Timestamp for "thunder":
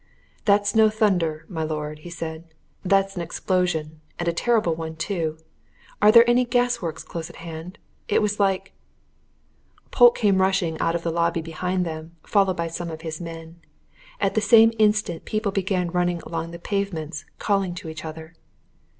0.89-1.45